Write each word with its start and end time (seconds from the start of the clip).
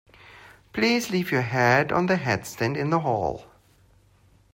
Please 0.73 1.11
leave 1.11 1.31
your 1.31 1.43
hat 1.43 1.91
on 1.91 2.07
the 2.07 2.15
hatstand 2.15 2.75
in 2.75 2.89
the 2.89 3.01
hall 3.01 3.45